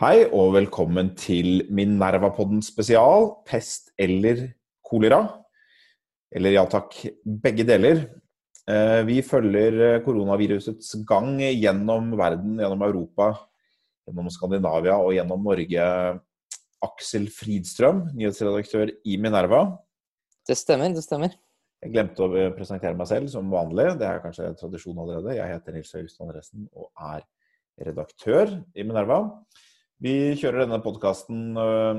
[0.00, 4.46] Hei og velkommen til Minerva-podden spesial, pest eller
[4.80, 5.18] kolera.
[6.32, 8.00] Eller ja takk, begge deler.
[8.64, 13.28] Eh, vi følger koronavirusets gang gjennom verden, gjennom Europa,
[14.08, 15.92] gjennom Skandinavia og gjennom Norge.
[16.88, 19.66] Aksel Fridstrøm, nyhetsredaktør i Minerva.
[20.48, 21.36] Det stemmer, det stemmer.
[21.84, 23.90] Jeg glemte å presentere meg selv som vanlig.
[24.00, 25.36] Det er kanskje tradisjon allerede.
[25.36, 27.28] Jeg heter Nils August Andresen og er
[27.84, 29.26] redaktør i Minerva.
[30.00, 31.98] Vi kjører denne podkasten øh,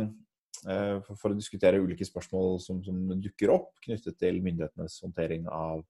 [0.66, 5.84] øh, for å diskutere ulike spørsmål som, som, dukker opp knyttet til myndighetenes håndtering av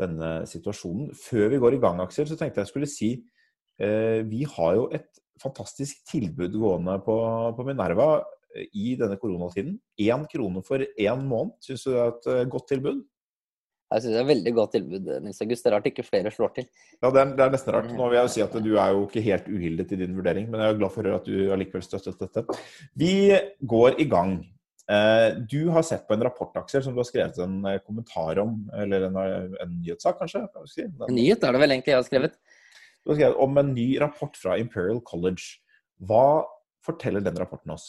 [0.00, 1.12] denne situasjonen.
[1.14, 3.12] Før vi går i gang, Aksel, så tenkte jeg skulle si
[3.78, 5.06] øh, vi har jo et
[5.38, 7.16] fantastisk tilbud gående på,
[7.54, 8.24] på Minerva
[8.74, 9.76] i denne koronatiden.
[10.02, 11.54] Én krone for én måned.
[11.62, 13.04] Syns du det er et godt tilbud?
[13.86, 15.08] Jeg synes det er et veldig godt tilbud.
[15.22, 15.62] Nils August.
[15.62, 16.66] Det er rart ikke flere slår til.
[16.98, 17.92] Ja, det er, det er, nesten rart.
[17.94, 20.48] Nå vil jeg jo si at Du er jo ikke helt uhildet i din vurdering,
[20.50, 22.58] men jeg er glad for å høre at du allikevel støttet dette.
[22.98, 23.12] Vi
[23.74, 24.40] går i gang.
[24.90, 28.38] Eh, du har sett på en rapport Aksel, som du har skrevet en eh, kommentar
[28.42, 30.42] om, eller en, en nyhetssak, kanskje?
[30.54, 30.86] Kan Si.
[30.86, 32.36] En nyhet er det vel egentlig jeg har skrevet.
[33.02, 35.60] Du har skrevet om en ny rapport fra Imperial College.
[36.02, 36.42] Hva
[36.86, 37.86] forteller den rapporten oss?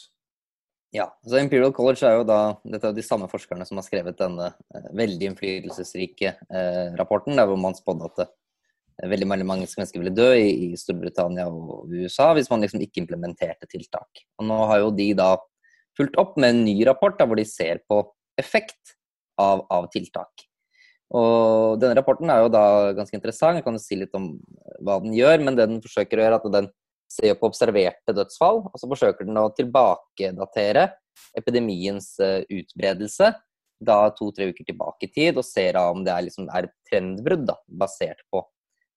[0.95, 4.17] Ja, så Imperial College er jo da Dette er de samme forskerne som har skrevet
[4.19, 9.99] denne eh, veldig innflytelsesrike eh, rapporten, der hvor man spådde at eh, veldig mange mennesker
[9.99, 14.23] ville dø i, i, Storbritannia og USA hvis man liksom ikke implementerte tiltak.
[14.39, 15.33] Og Nå har jo de da
[15.97, 18.01] fulgt opp med en ny rapport der hvor de ser på
[18.39, 18.95] effekt
[19.41, 20.47] av, av tiltak.
[21.15, 23.59] Og Denne rapporten er jo da ganske interessant.
[23.59, 25.43] Jeg kan jo si litt om eh, hva den gjør.
[25.43, 26.69] Men det den forsøker å gjøre, er at den
[27.11, 30.89] ser på observerte dødsfall, og så forsøker den å tilbakedatere
[31.39, 33.31] epidemiens uh, utbredelse
[33.77, 37.53] da to-tre uker tilbake i tid, og ser om det er, liksom, er trendbrudd da,
[37.69, 38.41] basert på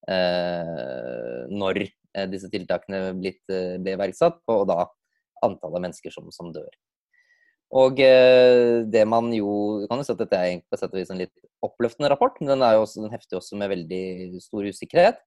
[0.09, 4.87] eh, når uh, disse tiltakene blitt, ble iverksatt, og da
[5.45, 6.71] antallet mennesker som, som dør.
[7.77, 11.21] Og det man jo kan jo si at Dette er på sett og vis en
[11.21, 15.21] litt oppløftende rapport, men den, er jo også, den hefter også med veldig stor usikkerhet.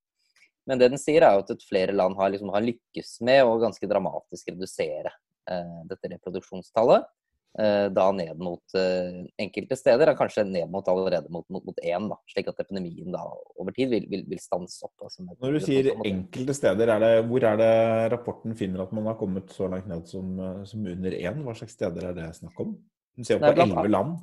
[0.70, 3.60] Men det den sier, er jo at flere land har, liksom, har lykkes med å
[3.62, 5.12] ganske dramatisk redusere
[5.52, 7.10] eh, dette reproduksjonstallet.
[7.60, 11.82] Eh, da ned mot eh, enkelte steder, er kanskje ned mot allerede mot, mot, mot
[11.86, 13.22] én, da, slik at epidemien da
[13.62, 14.96] over tid vil, vil, vil stanse opp.
[15.06, 17.76] Altså, Når du sier enkelte steder, er det, hvor er det
[18.16, 20.34] rapporten finner at man har kommet så langt ned som,
[20.70, 21.44] som under én?
[21.46, 22.74] Hva slags steder er det snakk om?
[23.14, 24.18] Du ser jo på elleve land.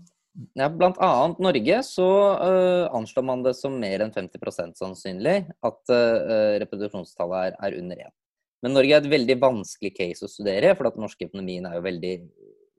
[0.54, 2.06] Ja, blant annet Norge så
[2.38, 8.04] uh, anslår man det som mer enn 50% sannsynlig at uh, reproduksjonstallet er, er under
[8.06, 8.14] 1.
[8.62, 11.86] Men Norge er et veldig vanskelig case å studere, for den norske økonomien er jo
[11.86, 12.14] veldig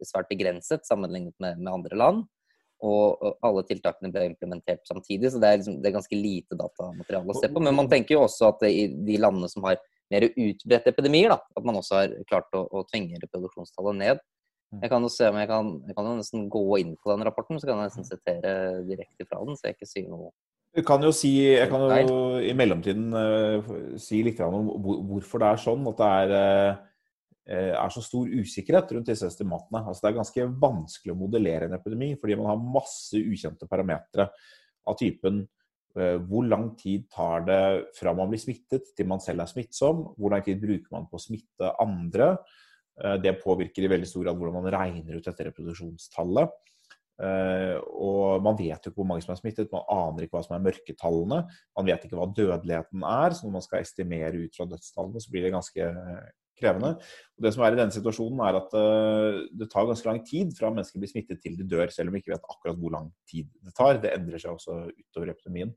[0.05, 2.23] svært begrenset sammenlignet med, med andre land.
[2.81, 7.33] Og, alle tiltakene ble implementert samtidig, så det er, liksom, det er, ganske lite datamateriale
[7.33, 7.61] å se på.
[7.61, 9.77] Men man tenker jo også at i de landene som har
[10.11, 14.23] mer utbredte epidemier, da, at man også har klart å, å tvinge reproduksjonstallet ned.
[14.79, 17.25] Jeg kan jo se om jeg kan, jeg kan jo nesten gå inn på den
[17.27, 18.53] rapporten, så kan jeg nesten sitere
[18.87, 20.31] direkte fra den, så jeg ikke sier noe
[20.71, 25.49] du kan jo si, Jeg kan jo i mellomtiden uh, si litt om hvorfor det
[25.49, 26.77] er sånn at det er,
[27.51, 29.81] uh, er, så stor usikkerhet rundt disse estimatene.
[29.83, 34.29] Altså Det er ganske vanskelig å modellere en epidemi fordi man har masse ukjente parametere
[34.87, 35.43] av typen
[35.91, 37.63] hvor lang tid tar det
[37.97, 40.05] fra man blir smittet til man selv er smittsom?
[40.15, 42.29] Hvor lang tid bruker man på å smitte andre?
[42.99, 46.59] Eh, det påvirker i veldig stor grad hvordan man regner ut dette reproduksjonstallet.
[47.21, 50.45] Eh, og man vet jo ikke hvor mange som er smittet, man aner ikke hva
[50.45, 51.41] som er mørketallene.
[51.77, 55.33] Man vet ikke hva dødeligheten er, så når man skal estimere ut fra dødstallene, så
[55.33, 55.89] blir det ganske
[56.61, 56.95] krevende.
[57.37, 60.55] Og det som er i denne situasjonen, er at eh, det tar ganske lang tid
[60.57, 63.11] fra mennesker blir smittet til de dør, selv om vi ikke vet akkurat hvor lang
[63.29, 64.01] tid det tar.
[64.01, 65.73] Det endrer seg også utover epidemien.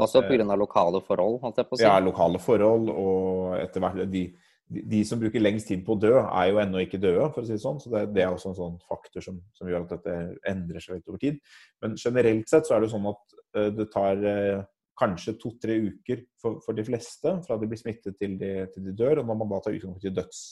[0.00, 0.54] Også pga.
[0.54, 1.84] lokale forhold, holdt jeg på å si.
[1.84, 4.28] Ja, lokale forhold og etter hvert de
[4.70, 7.46] de, som bruker lengst tid på å dø, er jo ennå ikke døde, for å
[7.46, 7.80] si det sånn.
[7.82, 10.16] Så det, det er også en sånn faktor som, som, gjør at dette
[10.46, 11.40] endrer seg litt over tid.
[11.82, 14.62] Men generelt sett så er det sånn at uh, det tar uh,
[15.00, 18.94] kanskje to-tre uker for, for, de fleste fra de blir smittet til de, til de
[18.94, 19.22] dør.
[19.22, 20.44] Og når man da tar utgangspunkt i døds,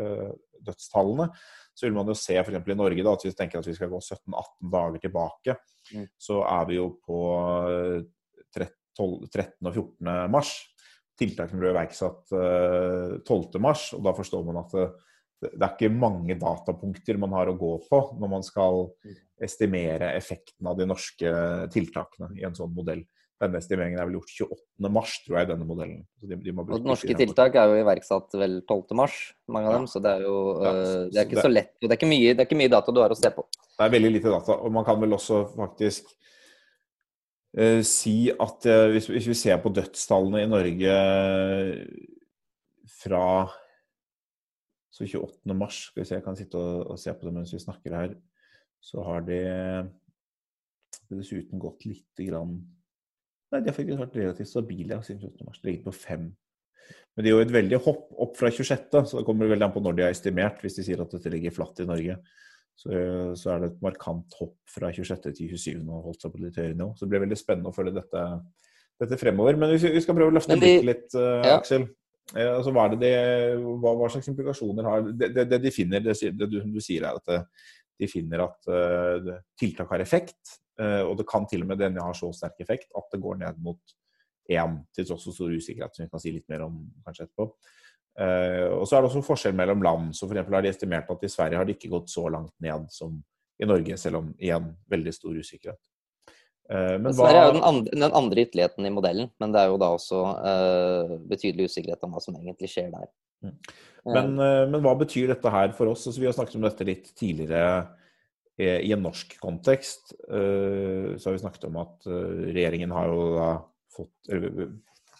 [0.00, 0.32] uh,
[0.66, 1.28] dødstallene,
[1.70, 2.58] så vil man jo se f.eks.
[2.58, 5.58] i Norge da, at hvis vi tenker at vi skal gå 17-18 dager tilbake,
[5.94, 6.10] mm.
[6.18, 7.22] så er vi jo på
[8.50, 8.74] 13,
[9.30, 10.10] 13 og 14.
[10.34, 10.56] mars
[11.20, 16.36] tiltakene ble iverksatt 12.3, eh, og da forstår man at det, det, er ikke mange
[16.40, 18.88] datapunkter man har å gå på når man skal
[19.40, 21.32] estimere effekten av de norske
[21.72, 23.06] tiltakene i en sånn modell.
[23.40, 24.34] Denne estimeringen er vel gjort
[24.82, 26.00] 28.3, tror jeg, i denne modellen.
[26.20, 29.06] De, de og norske tiltak er jo iverksatt vel 12.3,
[29.54, 29.86] mange av dem.
[29.88, 31.72] Så det er jo ja, eh, det er ikke det, så lett.
[31.80, 33.46] Det er ikke, mye, det er ikke mye data du har å se på.
[33.64, 34.58] Det er veldig lite data.
[34.60, 36.12] Og man kan vel også faktisk
[37.56, 40.96] eh, si at eh, hvis, hvis, vi ser på dødstallene i Norge
[43.00, 43.24] fra
[44.90, 45.54] Så 28.
[45.56, 47.96] mars, skal vi se, jeg kan sitte og, og se på det mens vi snakker
[47.96, 48.18] her,
[48.80, 49.40] så har de
[51.10, 52.58] dessuten gått lite grann
[53.50, 55.46] Nei, de har faktisk vært relativt stabile siden 28.
[55.48, 55.58] mars.
[55.58, 56.28] De ligger på fem.
[57.16, 59.72] Men det er jo et veldig hopp opp fra 26., så det kommer veldig an
[59.74, 60.60] på når de har estimert.
[60.62, 62.20] Hvis de sier at dette ligger flatt i Norge,
[62.78, 62.90] så,
[63.36, 65.30] så er det et markant hopp fra 26.
[65.36, 65.80] til 27.
[65.84, 66.92] og holdt seg på litt høyere nivå.
[66.96, 68.22] Så det blir veldig spennende å følge dette,
[69.02, 69.58] dette fremover.
[69.60, 71.58] Men vi, vi skal prøve å løfte blikket litt, uh, ja.
[71.58, 71.84] Aksel.
[72.36, 73.10] Eh, altså, hva, de,
[73.82, 77.08] hva, hva, slags implikasjoner har Det, det, det de finner, det, det du, du, sier
[77.08, 77.48] er at
[78.00, 80.56] de finner at uh, tiltak har effekt.
[80.80, 83.42] Uh, og det kan til og med denne ha så sterk effekt at det går
[83.42, 83.98] ned mot
[84.50, 87.50] én, til tross for stor usikkerhet, som vi kan si litt mer om kanskje etterpå.
[88.20, 90.10] Uh, og så er det også forskjell mellom land.
[90.16, 92.90] så for har de estimert at i Sverige har det ikke gått så langt ned
[92.92, 93.14] som
[93.60, 95.80] i Norge, selv om igjen veldig stor usikkerhet.
[96.70, 97.12] Men hva...
[97.18, 99.88] Sverige er jo den andre, den andre, ytterligheten i modellen, men det er jo da
[99.96, 103.08] også uh, betydelig usikkerhet om hva som egentlig skjer der.
[103.44, 103.56] Mm.
[104.14, 106.06] Men, men, hva betyr dette her for oss?
[106.08, 107.72] Altså, vi har snakket om dette litt tidligere
[108.60, 110.14] i en norsk kontekst.
[110.20, 113.50] Så har vi snakket om at regjeringen har jo da
[113.92, 114.32] fått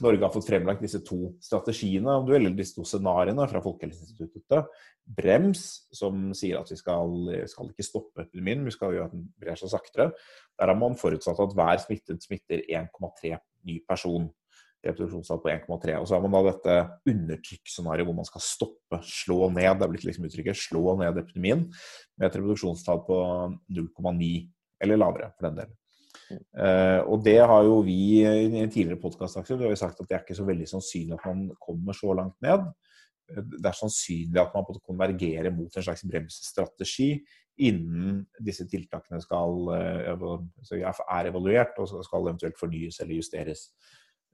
[0.04, 4.68] Norge har fått fremlagt disse to strategiene om du eller disse to scenarioene fra Folkehelseinstituttet.
[5.04, 5.64] Brems,
[5.96, 7.14] som sier at vi skal,
[7.50, 10.10] skal ikke stoppe epidemien, vi skal gjøre at den brer seg saktere.
[10.60, 13.34] Der har man forutsatt at hver smittet smitter 1,3
[13.68, 14.28] ny person.
[14.80, 15.98] Reproduksjonstall på 1,3.
[16.00, 16.76] Og så har man da dette
[17.12, 21.66] undertrykksscenarioet hvor man skal stoppe, slå ned, det er blitt liksom uttrykket, slå ned epidemien
[22.16, 23.20] med et reproduksjonstall på
[23.76, 24.32] 0,9
[24.80, 25.76] eller lavere, for den del.
[26.30, 29.60] Uh, og det har jo vi i en tidligere podkast sagt at
[30.06, 32.66] det er ikke så veldig sannsynlig at man kommer så langt ned.
[33.30, 37.12] Det er sannsynlig at man konvergerer mot en slags bremsstrategi
[37.60, 43.70] innen disse tiltakene skal, uh, er evaluert og skal eventuelt fornyes eller justeres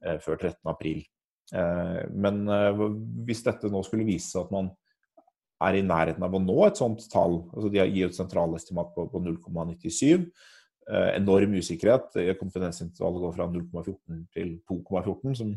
[0.06, 1.04] uh, før 13.4.
[2.18, 2.40] Men
[3.22, 4.72] hvis dette nå skulle vise seg at man
[5.62, 9.04] er i nærheten av å nå et sånt tall, altså de gir et sentralestimat på,
[9.12, 10.55] på 0,97 Eh,
[10.86, 12.14] enorm usikkerhet.
[12.38, 15.54] Konfidensintervallet går fra 0,14 til 2,14, som,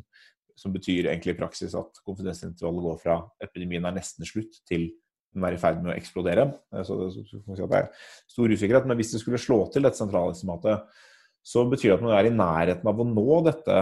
[0.58, 4.90] som, betyr egentlig i praksis at konfidensintervallet går fra epidemien er nesten slutt til
[5.36, 6.48] den er i ferd med å eksplodere.
[6.74, 7.90] Eh, så det, så det er
[8.30, 8.88] stor usikkerhet.
[8.90, 11.02] Men hvis det skulle slå til dette sentralestimatet,
[11.46, 13.78] så betyr det at man er i nærheten av å nå dette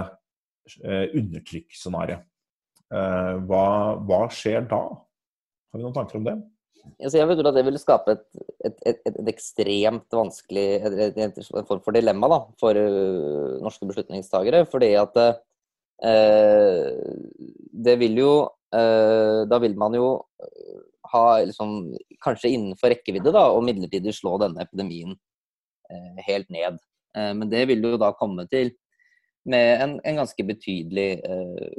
[0.83, 2.27] eh, undertrykksscenarioet.
[2.88, 3.65] Eh, hva,
[4.07, 4.83] hva skjer da?
[4.88, 6.38] Har vi noen tanker om det?
[6.97, 8.24] Altså jeg tror at det ville skape et,
[8.65, 11.35] et, et, et ekstremt vanskelig En
[11.68, 14.63] form for dilemma da, for uh, norske beslutningstagere.
[14.71, 16.95] Fordi at uh,
[17.88, 20.09] det vil jo uh, Da vil man jo
[21.13, 21.94] ha liksom,
[22.24, 25.15] Kanskje innenfor rekkevidde da, og midlertidig slå denne epidemien
[26.27, 26.81] helt ned.
[27.15, 28.73] men det vil jo da komme til
[29.47, 31.21] med en, en ganske betydelig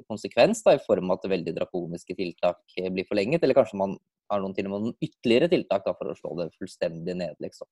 [0.09, 2.63] konsekvens da, i form av at veldig drakoniske tiltak
[2.95, 3.45] blir forlenget.
[3.45, 3.99] Eller kanskje man
[4.31, 7.37] har noen til og med noen ytterligere tiltak da, for å slå det fullstendig ned,
[7.43, 7.69] liksom.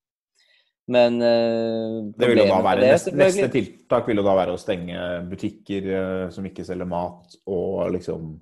[0.87, 4.55] Men uh, det vil jo da være, det, neste, neste, tiltak vil jo da være
[4.55, 8.37] å stenge butikker uh, som ikke selger mat, og liksom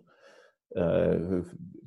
[0.77, 1.39] uh,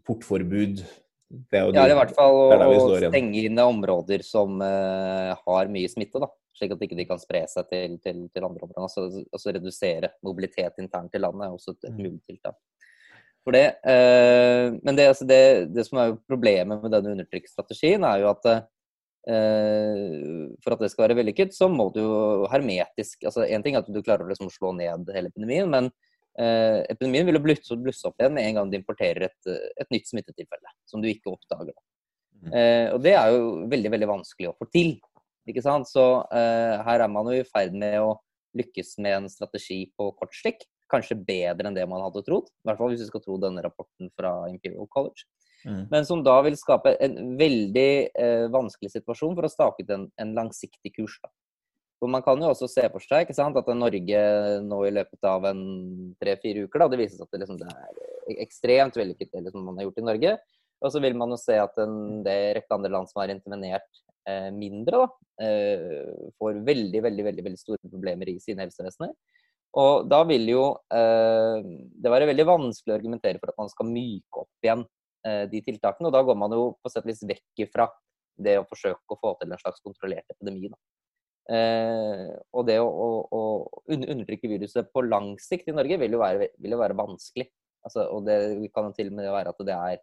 [0.07, 0.81] portforbud.
[1.27, 6.21] Det er jo ja, i hvert fall å stenge inn områder som har mye smitte,
[6.23, 6.29] da.
[6.57, 8.79] Slik at de ikke kan spre seg til, til, til andre områder.
[8.87, 11.99] Altså, altså, redusere mobilitet internt i landet er også et, et mm.
[11.99, 12.55] mulig tiltak
[13.47, 13.67] for det.
[13.87, 15.41] Eh, men det, altså det,
[15.71, 21.07] det, som er problemet med denne undertrykksstrategien, er jo at eh, for at det skal
[21.07, 24.31] være vellykket, så må du jo hermetisk altså En ting er at du klarer å
[24.31, 25.89] liksom slå ned hele epidemien, men
[26.39, 29.95] eh, epidemien vil jo blusse, blusse, opp igjen med en gang du importerer et, et
[29.95, 31.75] nytt smittetilfelle som du ikke oppdager.
[32.37, 32.51] Mm.
[32.93, 34.91] og det er jo veldig veldig vanskelig å få til.
[35.49, 35.89] ikke sant?
[35.89, 38.11] Så her er man jo i ferd med å
[38.53, 42.47] lykkes med en strategi på kort stikk kanskje bedre enn det man hadde trodd.
[42.49, 45.27] I hvert fall hvis vi skal tro denne rapporten fra Imperial College.
[45.65, 45.83] Mm.
[45.91, 50.07] Men som da vil skape en veldig eh, vanskelig situasjon for å stake ut en,
[50.21, 51.17] en langsiktig kurs.
[51.23, 51.31] Da.
[51.97, 54.21] For Man kan jo også se for seg sant, at Norge
[54.63, 55.63] nå i løpet av en
[56.21, 59.65] tre-fire uker da, Det viser seg at det, liksom, det er ekstremt vellykket det liksom,
[59.65, 60.35] man har gjort i Norge.
[60.77, 64.51] Og så vil man jo se at en rekke andre land som har intervenert eh,
[64.53, 65.07] mindre, da,
[65.41, 69.15] eh, får veldig, veldig, veldig, veldig store problemer i sine helsevesener.
[69.77, 71.65] Og da vil jo eh,
[72.01, 74.83] det være veldig vanskelig å argumentere for at man skal myke opp igjen
[75.27, 76.09] eh, de tiltakene.
[76.09, 77.89] Og da går man jo på sett og vis vekk ifra
[78.37, 80.71] det å forsøke å få til en slags kontrollert epidemi.
[81.47, 83.41] Eh, og det å, å, å,
[83.87, 87.47] undertrykke viruset på lang sikt i Norge vil jo være, vil jo være vanskelig.
[87.87, 88.37] Altså, og det
[88.75, 90.01] kan jo til og med være at det er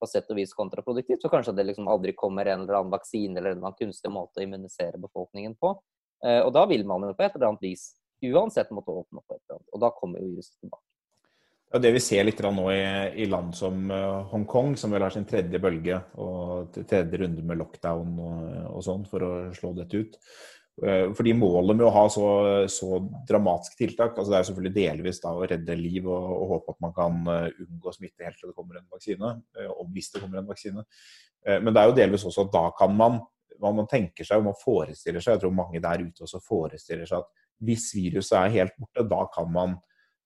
[0.00, 1.22] på sett og vis kontraproduktivt.
[1.22, 4.12] Så kanskje det liksom aldri kommer en eller annen vaksine eller en eller annen kunstig
[4.12, 5.76] måte å immunisere befolkningen på.
[6.26, 7.92] Eh, og da vil man jo på et eller annet vis
[8.32, 9.54] uansett måtte åpne opp et.
[9.72, 10.84] Og da kommer jo viruset tilbake.
[11.74, 12.82] Ja, det vi ser litt nå i,
[13.24, 13.88] i land som
[14.30, 18.44] Hongkong, som vel har sin tredje bølge og tredje runde med lockdown og,
[18.76, 20.20] og sånn for å slå dette ut.
[20.82, 22.28] Eh, fordi målet med å ha så,
[22.66, 22.96] så
[23.28, 26.80] dramatiske tiltak altså Det er selvfølgelig delvis da å redde liv og, og håpe at
[26.82, 29.30] man kan eh, unngå smitte helt til det kommer en vaksine.
[29.54, 30.82] Eh, og hvis det kommer en vaksine.
[31.44, 33.18] Men det er jo delvis også at da kan man
[33.60, 37.20] man tenker seg og man forestiller seg, jeg tror mange der ute også forestiller seg
[37.20, 39.76] at hvis viruset er helt borte, da kan man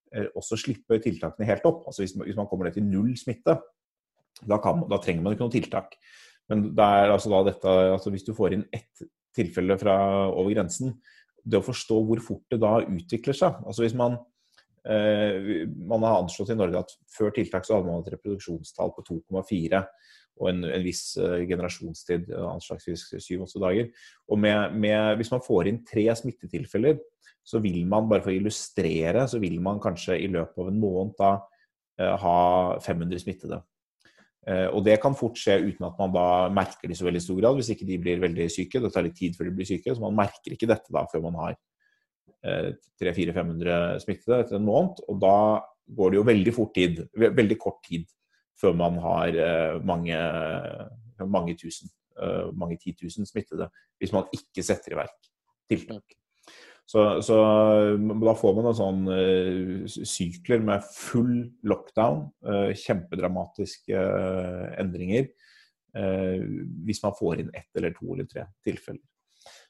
[0.09, 1.83] også slippe tiltakene helt opp.
[1.91, 3.59] Altså hvis man, hvis man kommer ned til null smitte,
[4.47, 5.99] da, kan, da, trenger man ikke noe tiltak.
[6.49, 9.05] Men det er altså da dette, altså hvis du får inn ett
[9.37, 9.99] tilfelle fra
[10.31, 10.97] over grensen.
[11.45, 13.61] Det å forstå hvor fort det da utvikler seg.
[13.69, 14.19] Altså hvis man,
[14.89, 19.07] eh, man har anslått i Norge at før tiltak så hadde man et reproduksjonstall på
[19.11, 19.85] 2,4
[20.39, 23.89] og en, en, viss uh, generasjonstid, anslagsvis 7-8 dager.
[24.31, 26.99] Og med, med, hvis man får inn tre smittetilfeller,
[27.49, 30.83] så vil man, bare for å illustrere, så vil man kanskje i løpet av en
[30.83, 32.39] måned da uh, ha
[32.85, 33.63] 500 smittede.
[34.49, 37.21] Eh, og det kan fort skje uten at man da merker det i så veldig
[37.21, 38.81] stor grad, hvis ikke de blir veldig syke.
[38.81, 41.27] Det tar litt tid før de blir syke, så man merker ikke dette da før
[41.27, 41.59] man har
[42.47, 45.03] 300-400-500 eh, smittede etter en måned.
[45.11, 45.35] Og da
[45.99, 48.07] går det jo veldig tid, veldig kort tid,
[48.59, 50.19] før man har eh, mange,
[51.25, 51.91] mange tusen,
[52.59, 53.69] mange titusen smittede,
[54.03, 55.29] hvis man ikke setter i verk
[55.71, 56.17] tiltak.
[56.89, 57.37] Så, så,
[57.95, 62.25] da får man noen sånne uh, sykler med full lockdown,
[62.81, 64.03] kjempedramatiske
[64.81, 65.29] endringer,
[66.89, 69.05] hvis man får inn ett eller to eller tre tilfeller.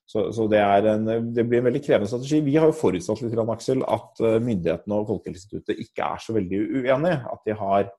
[0.09, 1.05] Så, så det, en,
[1.37, 2.41] det, blir en veldig krevende strategi.
[2.47, 7.19] Vi har jo forutsatt litt, Aksel, at myndighetene og Folkehelseinstituttet ikke er så veldig uenige.
[7.29, 7.91] At de har,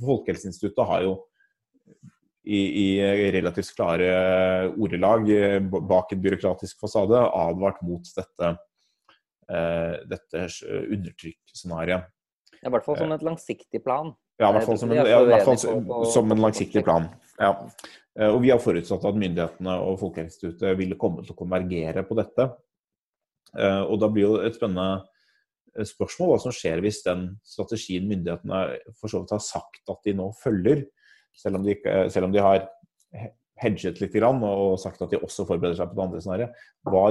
[0.00, 1.14] Folkehelseinstituttet har jo
[2.46, 4.10] i, i, relativt klare
[4.78, 8.52] ordelag eh, bak en byråkratisk fasade advart mot dette,
[9.50, 12.12] uh, dette undertrykksscenarioet.
[12.62, 14.12] I hvert fall som et langsiktig plan.
[14.38, 15.58] Ja, i hvert fall som en, ja, fall
[16.12, 17.08] som en langsiktig plan.
[17.40, 17.50] Ja.
[18.30, 22.46] Og vi har forutsatt at myndighetene og Folkehelseinstituttet ville komme til å konvergere på dette.
[23.56, 25.04] Og da blir jo et spennende
[25.84, 28.60] spørsmål hva som skjer hvis den strategien myndighetene
[28.96, 30.86] for så vidt har sagt at de nå følger,
[31.36, 31.76] selv om de,
[32.12, 32.64] selv om de har
[33.62, 36.62] hedget litt og sagt at de også forbereder seg på det andre scenarioet.
[36.86, 37.04] Hva,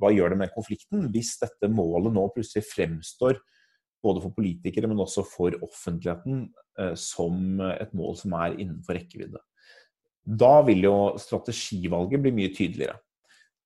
[0.00, 3.38] hva, gjør det med konflikten hvis dette målet nå plutselig fremstår
[4.04, 9.40] både for politikere, men også for offentligheten eh, som et mål som er innenfor rekkevidde?
[10.24, 12.98] Da vil jo strategivalget bli mye tydeligere.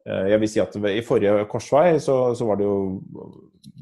[0.06, 3.00] Eh, jeg vil si at I forrige korsvei så, så var det jo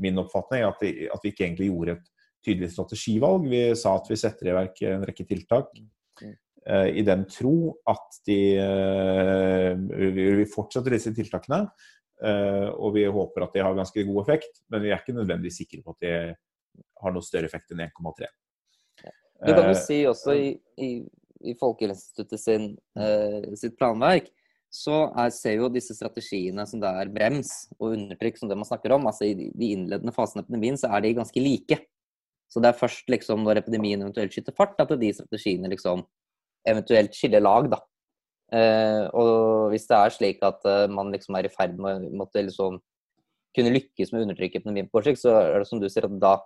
[0.03, 2.09] min oppfatning at, vi, at vi ikke egentlig gjorde et
[2.47, 3.51] tydelig strategivalg.
[3.51, 5.71] Vi sa at vi setter i verk en rekke tiltak
[6.23, 9.85] uh, i den tro at de uh,
[10.17, 11.67] Vi fortsetter disse tiltakene.
[12.17, 15.59] Uh, og vi håper at de har ganske god effekt, men vi er ikke nødvendigvis
[15.61, 16.13] sikre på at de
[17.03, 18.31] har noe større effekt enn 1,3.
[19.45, 20.47] Du kan jo si også i,
[20.81, 20.91] i,
[21.45, 22.71] i Folkehelseinstituttet sin,
[23.61, 24.31] sitt planverk
[24.77, 28.69] så er, ser jo disse strategiene som det er brems og undertrykk, som det man
[28.69, 31.79] snakker om, altså i de innledende fasene av epidemien, så er de ganske like.
[32.53, 36.05] Så det er først liksom når epidemien eventuelt skyter fart, at de strategiene liksom
[36.69, 37.81] eventuelt skiller lag, da.
[38.55, 42.13] Eh, og hvis det er slik at eh, man liksom er i ferd med å
[42.23, 42.79] måtte liksom
[43.57, 46.19] kunne lykkes med å undertrykke epidemien på sikt, så er det som du sier at
[46.23, 46.37] da,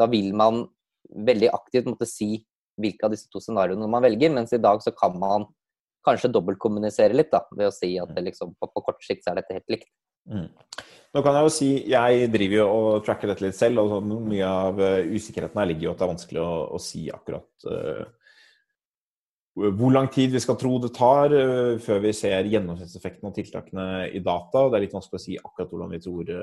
[0.00, 0.66] da vil man
[1.08, 2.42] veldig aktivt måtte si
[2.78, 5.46] hvilke av disse to scenarioene man velger, mens i dag så kan man
[6.06, 9.32] kanskje dobbeltkommunisere litt da, ved å si at det liksom, på, på kort sikt så
[9.32, 9.90] er dette helt likt.
[10.28, 10.48] Mm.
[11.16, 14.14] Nå kan jeg jo si, jeg driver jo og tracker dette litt selv, og sånn,
[14.28, 17.68] mye av uh, usikkerheten her ligger jo at det er vanskelig å, å si akkurat
[17.72, 18.04] uh,
[19.58, 23.86] hvor lang tid vi skal tro det tar uh, før vi ser gjennomsnittseffekten av tiltakene
[24.12, 24.66] i data.
[24.66, 26.34] og Det er litt vanskelig å si akkurat hvordan vi tror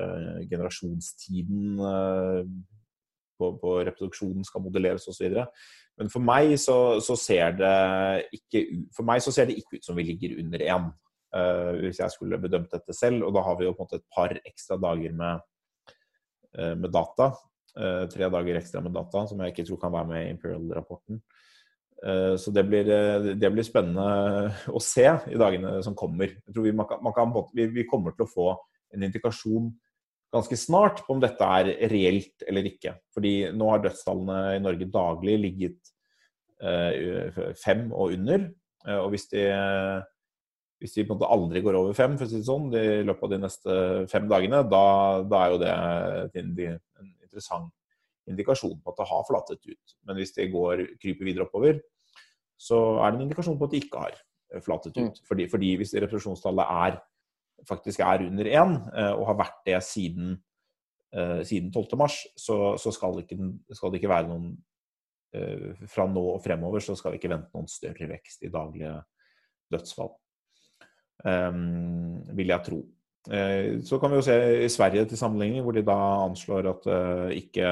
[0.50, 1.78] generasjonstiden
[3.38, 5.40] på, på, reproduksjonen skal modelleres osv.
[5.96, 7.74] Men for meg så, så, ser det
[8.36, 8.64] ikke,
[8.96, 10.88] for meg så ser det ikke ut som vi ligger under én.
[11.36, 13.26] Uh, hvis jeg skulle bedømt dette selv.
[13.26, 15.42] Og da har vi jo på en måte et par ekstra dager med,
[16.56, 17.32] uh, med data.
[17.76, 21.20] Uh, tre dager ekstra med data, som jeg ikke tror kan være med i Imperial-rapporten.
[22.36, 22.84] så det blir,
[23.40, 24.04] det blir, spennende
[24.68, 26.28] å se i dagene som kommer.
[26.28, 28.48] Jeg tror vi, man kan, man kan, vi, vi kommer til å få
[28.92, 29.70] en indikasjon
[30.36, 32.94] ganske snart om dette er reelt eller ikke.
[33.16, 35.92] Fordi nå har dødstallene i Norge daglig ligget
[37.60, 38.46] fem og under.
[39.02, 39.42] Og hvis de
[40.80, 43.04] hvis de på en måte aldri går over fem for å si det sånn, i
[43.06, 43.76] løpet av de neste
[44.12, 44.84] fem dagene, da,
[45.24, 45.72] da er jo det
[46.42, 46.52] en,
[47.00, 47.72] en interessant
[48.28, 49.96] indikasjon på at det har flatet ut.
[50.06, 51.80] Men hvis det går, kryper videre oppover,
[52.60, 54.18] så er det en indikasjon på at det ikke har
[54.64, 55.16] flatet ut.
[55.16, 55.26] Mm.
[55.28, 56.98] Fordi, fordi, hvis reproduksjonstallet er,
[57.68, 60.36] faktisk er under én, eh, og har vært det siden
[61.16, 64.50] uh, siden 12.3, så, så skal, det ikke, skal, det ikke, være noen
[65.36, 68.98] uh, Fra nå og fremover så skal vi ikke vente noen større vekst i daglige
[69.72, 70.12] dødsfall.
[71.24, 72.84] Um, vil jeg tro.
[73.26, 76.84] Så kan vi jo se i Sverige til sammenligning, hvor de da anslår at
[77.34, 77.70] ikke,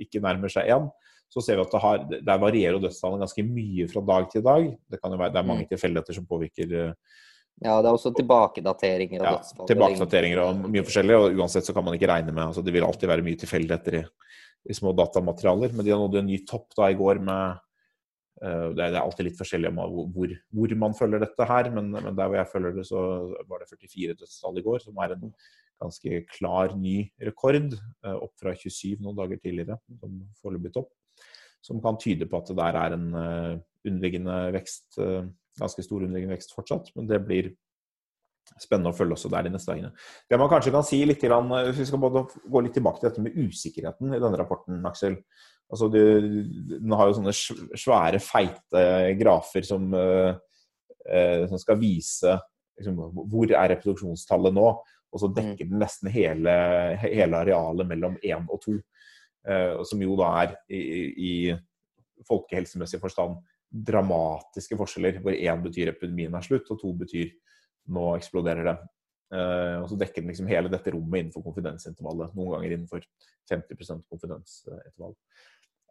[0.00, 0.86] ikke nærmer seg én
[1.30, 4.64] så ser vi at det har, der varierer dødstallene ganske mye fra dag til dag.
[4.90, 5.70] Det, være, det er mange mm.
[5.70, 6.72] tilfeldigheter som påvirker
[7.60, 9.66] ja, det er også tilbakedateringer av dødsfall.
[9.68, 11.16] Tilbakedateringer og mye forskjellig.
[11.16, 13.96] og Uansett så kan man ikke regne med altså Det vil alltid være mye tilfeldigheter
[13.98, 14.04] i,
[14.64, 15.74] i, små datamaterialer.
[15.74, 17.58] Men de har nådd en ny topp da i går med
[18.40, 19.82] uh, det, er, alltid litt forskjellig om
[20.14, 23.02] hvor, hvor man følger dette her, men, men, der hvor jeg følger det, så
[23.50, 25.26] var det 44 dødsfall i går, som er en
[25.84, 26.94] ganske klar ny
[27.28, 27.76] rekord.
[28.00, 30.94] Uh, opp fra 27 noen dager tidligere, som foreløpig topp.
[31.60, 33.52] Som kan tyde på at det der er en uh,
[33.84, 34.96] underliggende vekst
[35.58, 36.92] ganske stor underliggende vekst fortsatt.
[36.96, 37.50] Men det blir
[38.60, 39.92] spennende å følge også der de neste dagene.
[40.28, 43.24] Det man kanskje kan si litt, hvis vi skal både gå litt tilbake til dette
[43.24, 45.18] med usikkerheten i denne rapporten, Aksel.
[45.70, 46.00] Altså, du,
[46.72, 47.34] den har jo sånne
[47.78, 48.84] svære, feite
[49.20, 52.34] grafer som, eh, som skal vise
[52.80, 52.98] liksom,
[53.30, 54.70] hvor er reproduksjonstallet nå.
[55.10, 56.52] Og så dekker den nesten hele,
[57.02, 58.76] hele arealet mellom én og to.
[59.46, 60.80] Eh, som jo da er i,
[61.30, 61.32] i
[62.28, 63.38] folkehelsemessig forstand
[63.70, 67.30] dramatiske forskjeller, hvor én betyr epidemien er slutt, og to betyr
[67.94, 68.76] nå eksploderer det.
[69.30, 72.34] Uh, og så dekker den liksom hele dette rommet innenfor konfidensintervallet.
[72.34, 73.04] Noen ganger innenfor
[73.50, 75.14] 50 konfidensintervall.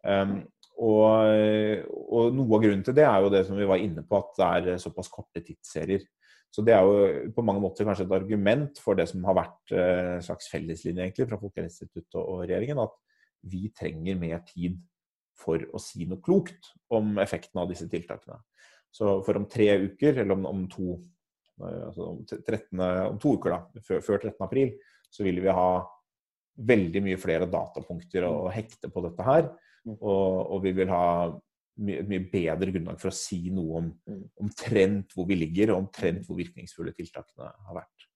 [0.04, 0.34] Um,
[0.80, 4.20] og, og, noe av grunnen til det er jo det som vi var inne på,
[4.20, 6.04] at det er såpass korte tidsserier.
[6.50, 9.72] Så det er jo på mange måter kanskje et argument for det som har vært
[9.72, 12.96] uh, en slags felleslinje egentlig fra Folkehelseinstituttet og regjeringen, at
[13.48, 14.76] vi trenger mer tid
[15.40, 18.38] for å si noe klokt om effekten av disse tiltakene.
[18.90, 20.96] Så for om tre uker, eller om, om, to,
[21.62, 22.82] eh, altså om, 13,
[23.12, 24.70] om to uker, da, før, før 13.4,
[25.10, 25.70] så vil vi ha
[26.60, 29.46] veldig mye flere datapunkter å hekte på dette her.
[29.86, 29.94] Mm.
[29.96, 34.22] Og, og vi vil ha et mye, bedre grunnlag for å si noe om mm.
[34.44, 38.09] omtrent hvor vi ligger, og omtrent hvor virkningsfulle tiltakene har vært.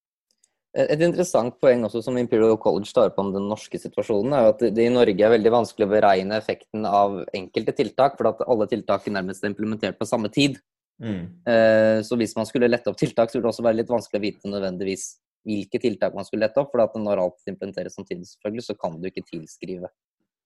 [0.75, 4.63] Et interessant poeng også som Imperial College tar på om den norske situasjonen, er at
[4.75, 8.67] det i Norge er veldig vanskelig å beregne effekten av enkelte tiltak, for at alle
[8.71, 10.59] tiltak er nærmest implementert på samme tid.
[10.99, 11.23] Mm.
[11.47, 14.19] Eh, så hvis man skulle lette opp tiltak, så ville det også være litt vanskelig
[14.19, 15.07] å vite nødvendigvis
[15.47, 16.75] hvilke tiltak man skulle lette opp.
[16.75, 19.93] For at når alt implementeres samtidig, selvfølgelig, så kan du ikke tilskrive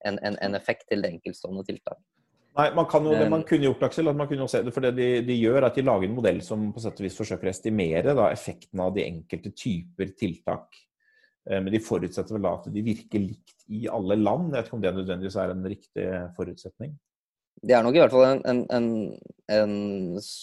[0.04, 2.00] en, en, en effekt til det enkeltstående tiltak.
[2.58, 4.82] Nei, man kan jo, Det man kunne gjort, Aksel, at man kunne se det, for
[4.82, 7.18] det de, de, gjør, er at de lager en modell som på sett og vis
[7.18, 10.80] forsøker å estimere da, effekten av de enkelte typer tiltak.
[11.46, 14.50] Eh, men de forutsetter vel da at de virker likt i alle land.
[14.50, 16.96] Jeg vet ikke om det nødvendigvis er en riktig forutsetning?
[17.58, 18.90] Det er nok i hvert fall en, en, en,
[19.54, 19.72] en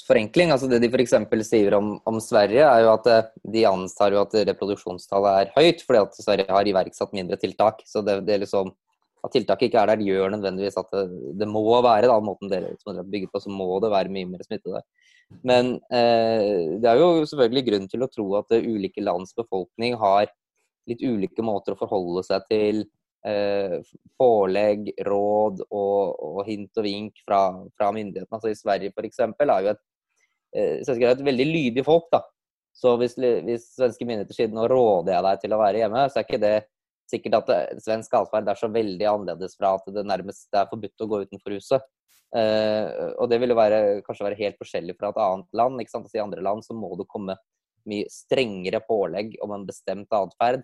[0.08, 0.52] forenkling.
[0.52, 1.14] altså Det de f.eks.
[1.48, 5.84] sier om, om, Sverige, er jo at eh, de antar jo at reproduksjonstallet er høyt,
[5.84, 7.84] fordi at Sverige har iverksatt mindre tiltak.
[7.88, 8.72] Så det, det er liksom
[9.26, 11.06] at tiltaket ikke er der, gjør nødvendigvis at det,
[11.42, 14.14] det må være, da, måten dere som dere har bygget på, så må det være
[14.14, 14.86] mye mer smitte der.
[15.46, 20.30] Men eh, det er jo selvfølgelig grunn til å tro at ulike lands befolkning har
[20.90, 22.84] litt ulike måter å forholde seg til
[23.26, 23.80] eh,
[24.22, 27.42] pålegg, råd og, og, hint og vink fra,
[27.78, 28.38] fra myndighetene.
[28.38, 29.24] Altså I Sverige f.eks.
[29.26, 29.84] er jo et,
[30.56, 32.08] eh, et veldig lydig folk.
[32.14, 32.22] da.
[32.76, 36.20] Så hvis, hvis svenske myndigheter sier nå råder jeg deg til å være hjemme, så
[36.20, 36.56] er ikke det
[37.10, 41.06] sikkert at det, svensk atferd er så veldig annerledes fra at det nærmest er forbudt
[41.06, 41.86] å gå utenfor huset.
[42.36, 45.82] Uh, og det vil jo være, kanskje være helt forskjellig fra et annet land.
[45.82, 46.08] ikke sant?
[46.08, 47.38] Altså, I andre land så må det komme
[47.86, 50.64] mye strengere pålegg om en bestemt atferd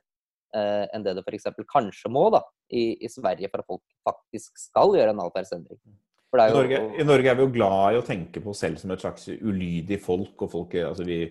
[0.57, 1.51] uh, enn det det f.eks.
[1.69, 2.41] kanskje må da,
[2.73, 5.79] i, i, Sverige for at folk faktisk skal gjøre en atferdsendring.
[5.79, 8.79] Jo, I, Norge, I, Norge, er vi jo glad i å tenke på oss selv
[8.79, 10.33] som et slags ulydig folk.
[10.39, 11.25] og folk, altså vi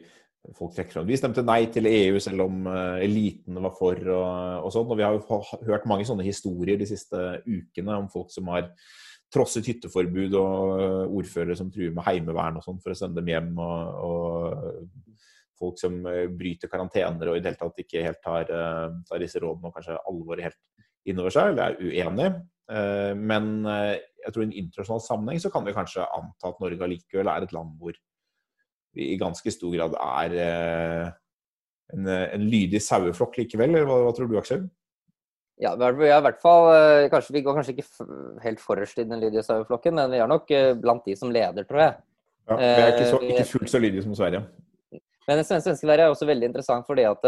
[0.56, 1.08] folk trekker fram.
[1.08, 4.88] Vi stemte nei til EU selv om eliten var for og, og sånn.
[4.88, 8.70] Og vi har jo hørt mange sånne historier de siste ukene om folk som har
[9.30, 13.30] trosset hytteforbud og uh, ordførere som truer med heimevern og sånn for å sende dem
[13.30, 13.52] hjem.
[13.62, 18.50] Og, og folk som uh, bryter karantener og i det hele tatt ikke helt tar,
[19.08, 20.60] tar disse rådene og kanskje alvoret helt
[21.08, 22.30] innover seg, eller er uenig.
[23.18, 27.30] Men jeg tror i en internasjonal sammenheng så kan vi kanskje anta at Norge allikevel
[27.32, 27.96] er et land hvor
[28.98, 31.08] i ganske stor grad er eh,
[31.94, 34.66] en, en lydig saueflokk likevel, eller hva, hva, tror du, Aksel?
[35.60, 38.06] Ja, vi er i hvert fall eh, kanskje, Vi går kanskje ikke
[38.44, 41.66] helt forrest i den lydige saueflokken, men vi er nok eh, blant de som leder,
[41.68, 41.98] tror jeg.
[42.50, 44.44] Ja, Vi er ikke, så, ikke fullt så lydige som Sverige.
[45.28, 47.26] Men det svenske svenskeleire er også veldig interessant fordi at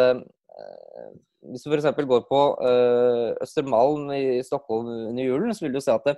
[1.52, 1.84] hvis du f.eks.
[2.08, 2.40] går på
[3.44, 6.16] Østermalm i Stockholm under julen, så vil du se at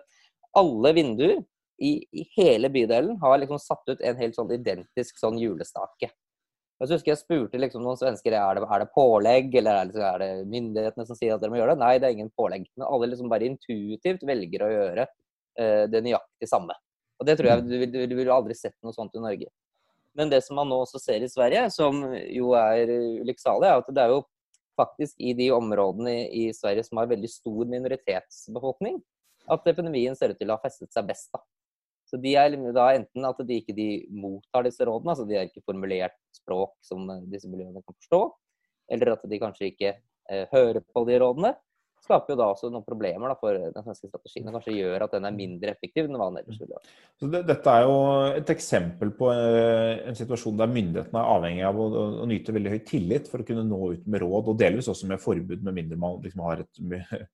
[0.57, 1.43] alle vinduer
[1.85, 6.11] i, i, hele bydelen har liksom satt ut en helt sånn identisk sånn julestake.
[6.81, 10.01] Jeg husker jeg spurte liksom noen svensker er det, er det pålegg, eller er det,
[10.05, 11.83] er det, myndighetene som sier at dere må gjøre det.
[11.85, 12.67] Nei, det er ingen pålegg.
[12.75, 16.75] Men alle liksom bare intuitivt velger å gjøre uh, det nøyaktig samme.
[17.23, 19.49] Og det tror jeg du, du, du ville aldri sett noe sånt i Norge.
[20.19, 22.91] Men det som man nå også ser i Sverige, som jo er
[23.23, 24.23] ulykksalig, er at det er jo
[24.79, 28.99] faktisk i de områdene i Sverige som har veldig stor minoritetsbefolkning,
[29.55, 31.31] at epidemien ser ut til å ha festet seg best.
[31.35, 31.43] da.
[32.15, 35.49] Så de er da enten at de ikke de mottar disse rådene, altså de har
[35.49, 38.21] ikke formulert språk som disse miljøene kan forstå,
[38.95, 41.51] eller at de kanskje ikke eh, hører på de rådene,
[42.05, 44.47] skaper jo da også noen problemer da, for den svenske strategien.
[44.47, 46.93] Og kanskje gjør at den er mindre effektiv enn hva den ellers ville vært.
[47.19, 47.99] Så det, Dette er jo
[48.29, 52.77] et eksempel på en, en situasjon der myndighetene er avhengig av å, å, nyte veldig
[52.77, 55.81] høy tillit for å kunne nå ut med råd, og delvis også med forbud, med
[55.81, 57.27] mindre man liksom har et, en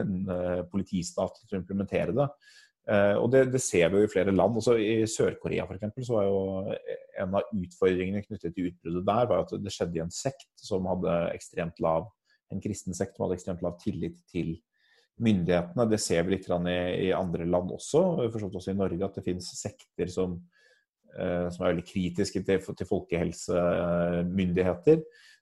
[0.00, 2.26] en politistat til å implementere det.
[2.90, 4.56] Uh, og det, det, ser vi jo i flere land.
[4.58, 5.92] Også I Sør-Korea f.eks.
[6.08, 6.38] så var jo
[7.22, 10.88] en av utfordringene knyttet til utbruddet der var at det skjedde i en sekt som
[10.90, 12.08] hadde ekstremt lav
[12.50, 14.48] en kristen sekt som hadde ekstremt lav tillit til
[15.22, 15.90] myndighetene.
[15.90, 16.52] Det ser vi litt i,
[17.06, 18.00] i andre land også,
[18.32, 20.30] forstått også i Norge, at det finnes sekter som,
[21.16, 24.96] eh, som er veldig kritiske til, til folkehelsemyndigheter.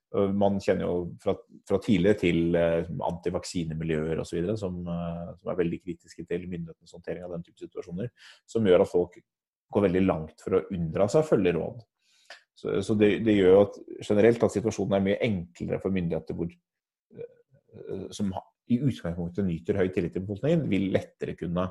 [0.09, 1.35] Man kjenner jo fra,
[1.69, 4.47] fra tidligere til antivaksinemiljøer antivaksinemmiljøer osv.
[4.57, 8.09] Som, eh, som er veldig kritiske til myndighetenes håndtering av den type situasjoner.
[8.49, 9.19] Som gjør at folk
[9.69, 11.85] går veldig langt for å unndra seg å følge råd.
[12.57, 16.49] Så, så det, det, gjør at, generelt at situasjonen er mye enklere for myndigheter hvor
[17.89, 18.31] Eh, som
[18.69, 21.67] i utgangspunktet nyter høy tillit til befolkningen, vil lettere kunne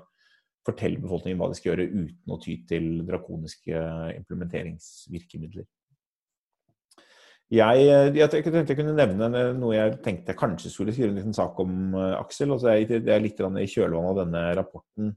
[0.66, 3.82] fortelle befolkningen hva de skal gjøre uten å ty til drakoniske
[4.18, 5.66] implementeringsvirkemidler.
[7.48, 11.36] Jeg, jeg, tenkte jeg kunne nevne noe jeg tenkte jeg kanskje skulle skrive en liten
[11.36, 12.52] sak om, eh, Aksel.
[12.52, 15.14] Altså jeg, det er litt i kjølvannet av denne rapporten,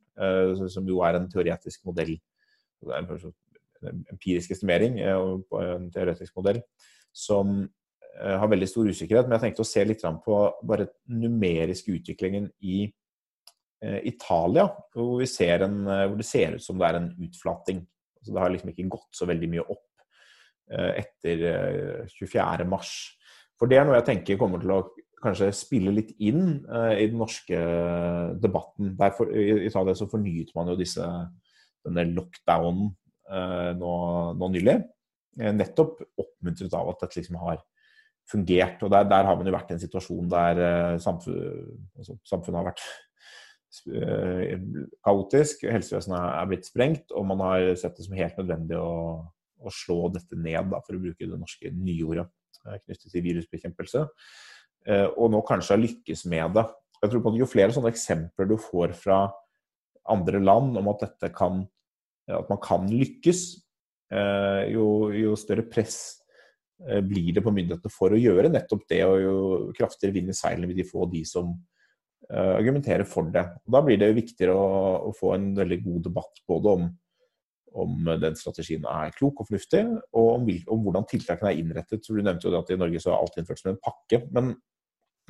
[0.72, 2.16] som jo er en teoretisk modell.
[2.82, 3.04] Det er
[3.92, 4.98] en empirisk estimering
[5.50, 6.62] på en teoretisk modell
[7.12, 7.66] som
[8.20, 9.28] Eh, har veldig stor usikkerhet.
[9.28, 15.78] Men jeg tenkte å se litt på bare numerisk utviklingen i eh, Italia, hvor, en,
[15.88, 17.86] eh, hvor, det ser ut som det er en utflating.
[18.20, 19.88] Altså det har liksom ikke gått så veldig mye opp
[20.72, 22.68] etter 24.
[22.70, 22.94] mars.
[23.60, 24.82] For det er noe jeg tenker kommer til å
[25.22, 27.60] kanskje spille litt inn i den norske
[28.42, 28.96] debatten.
[29.18, 31.06] For, I Italia så fornyet man jo disse,
[31.86, 32.90] denne lockdownen
[33.78, 33.92] nå,
[34.40, 34.80] nå nylig.
[35.38, 37.62] Nettopp oppmuntret av at dette liksom har
[38.32, 38.82] fungert.
[38.82, 42.70] og Der, der har man jo vært i en situasjon der samfunn, altså, samfunnet har
[42.72, 42.86] vært
[45.06, 48.90] kaotisk, helsevesenet er blitt sprengt, og man har sett det som helt nødvendig å,
[49.62, 52.28] å slå dette ned, da, for å bruke det norske nyordet
[52.66, 54.06] uh, knyttet til virusbekjempelse.
[54.90, 56.64] og nå kanskje har lykkes med det.
[57.04, 59.28] Jeg tror på at Jo flere sånne eksempler du får fra
[60.10, 61.60] andre land om at dette kan,
[62.26, 63.44] at man kan lykkes,
[64.74, 66.22] jo, jo større press
[66.90, 69.36] Eh, blir det på myndighetene for å gjøre nettopp det, og jo
[69.78, 71.54] kraftigere vind i seilene vil de få de som
[72.32, 73.42] argumenterer for det.
[73.68, 74.68] Og da blir det jo viktigere å,
[75.10, 76.86] å, få en veldig god debatt både om,
[77.72, 82.04] om den strategien er klok og fornuftig, og om, om, hvordan tiltakene er innrettet.
[82.04, 84.24] Så Du nevnte jo at i Norge så er alt innført som en pakke.
[84.36, 84.54] Men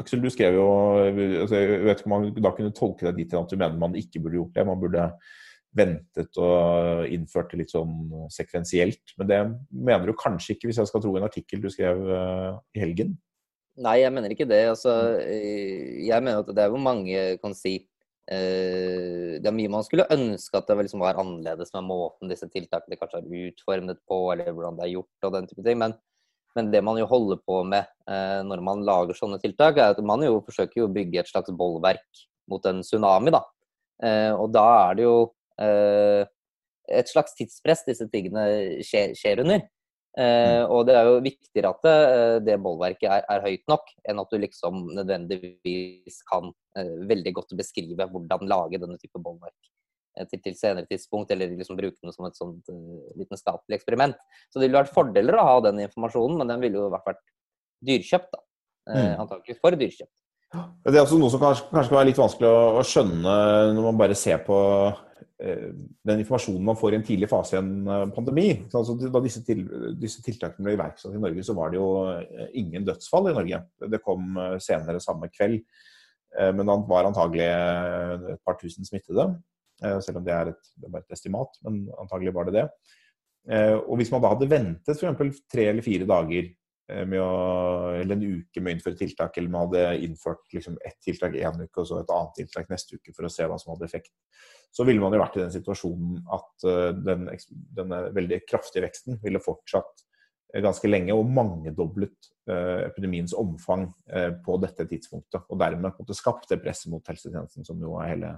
[0.02, 0.68] Aksel, du skrev jo
[1.44, 3.98] altså, Jeg vet ikke om man da kunne tolke deg dit at du mener man
[4.00, 4.68] ikke burde gjort det.
[4.68, 5.08] Man burde
[5.78, 9.14] ventet og innført det litt sånn sekvensielt.
[9.20, 12.58] Men det mener du kanskje ikke, hvis jeg skal tro en artikkel du skrev uh,
[12.76, 13.16] i helgen?
[13.82, 14.66] Nei, jeg mener ikke det.
[14.74, 17.78] Altså, eh, jeg mener at det er jo mange kan si
[18.32, 22.96] Det er mye man skulle ønske at det liksom var annerledes med måten disse tiltakene
[22.96, 25.80] kanskje er utformet på, eller hvordan det er gjort og den type ting.
[25.82, 25.96] Men,
[26.56, 30.04] men det man jo holder på med uh, når man lager sånne tiltak, er at
[30.06, 33.34] man jo forsøker å bygge et slags bollverk mot en tsunami.
[33.34, 33.42] da.
[34.38, 35.18] og da er det jo
[35.62, 36.26] Eh,
[36.92, 38.46] et slags tidspress disse tingene
[38.86, 39.64] skjer, skjer under.
[40.12, 43.94] Uh, og det er jo viktigere at det, eh, det bollverket er, er, høyt nok,
[44.04, 49.56] enn at du liksom nødvendigvis kan eh, veldig godt beskrive hvordan lage denne type bollverk
[50.20, 52.74] uh, til, til, senere tidspunkt, eller liksom bruke det som et sånt
[53.22, 54.20] vitenskapelig eksperiment.
[54.52, 57.24] Så det ville vært fordeler å ha den informasjonen, men den ville jo vært, vært
[57.88, 58.44] dyrkjøpt, da.
[58.92, 59.14] Mm.
[59.24, 60.12] Antakelig for dyrkjøpt.
[60.84, 63.38] Det er også noe som kanskje, kanskje kan være litt vanskelig å, å skjønne
[63.78, 64.60] når man bare ser på
[65.00, 65.11] Eh,
[66.08, 68.48] den informasjonen man får i en tidlig fase i en eh, pandemi.
[68.78, 69.64] Altså, da disse, til,
[70.00, 73.62] disse, tiltakene ble iverksatt i Norge, så var det jo eh, ingen dødsfall i Norge.
[73.94, 75.62] Det kom senere samme kveld.
[76.32, 79.26] Men det var antagelig et par tusen smittede.
[80.00, 82.64] Selv om det er et, det er et estimat, men antagelig var det det.
[83.84, 85.42] Og hvis man da hadde ventet f.eks.
[85.52, 86.48] tre eller fire dager
[86.90, 87.28] å,
[87.96, 91.64] eller en uke med å innføre tiltak, eller man hadde innført liksom, ett tiltak én
[91.64, 94.12] uke og så et annet tiltak neste uke for å se hva som hadde effekt,
[94.72, 97.28] så ville man jo vært i den situasjonen at uh, den,
[97.78, 100.08] denne veldig kraftige veksten ville fortsatt
[100.52, 103.86] ganske lenge og mangedoblet epidemiens omfang
[104.44, 105.46] på dette tidspunktet.
[105.48, 108.32] Og dermed på skapt det presset mot helsetjenesten som jo er hele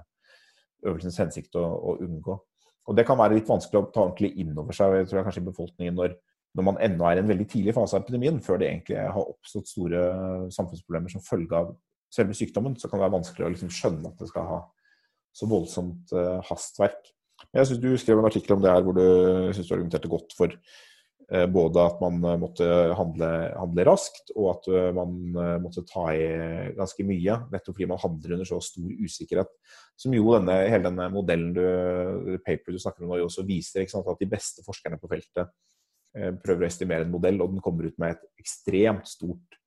[0.86, 2.36] øvelsens hensikt å, å, unngå.
[2.84, 5.28] Og Det kan være litt vanskelig å ta ordentlig inn over seg jeg tror jeg
[5.28, 6.16] kanskje i befolkningen når,
[6.54, 9.32] når man ennå er i en veldig tidlig fase av epidemien, før det egentlig har
[9.32, 10.04] oppstått store
[10.54, 11.74] samfunnsproblemer som følge av
[12.14, 14.62] selve sykdommen, så kan det være vanskelig å liksom skjønne at det skal ha
[15.34, 17.10] så voldsomt uh, hastverk.
[17.54, 19.06] Jeg synes Du skrev en artikkel om det her hvor du
[19.54, 22.68] synes du argumenterte godt for uh, både at man uh, måtte
[23.00, 25.18] handle, handle, raskt, og at man
[25.64, 26.30] måtte ta i
[26.78, 27.40] ganske mye.
[27.50, 29.50] Nettopp fordi man handler under så stor usikkerhet.
[29.98, 33.90] Som jo denne, hele denne modellen du, paper du snakker om nå, også viser.
[33.90, 35.50] At de beste forskerne på feltet
[36.14, 39.58] prøver å estimere en modell, og den kommer ut med et ekstremt stort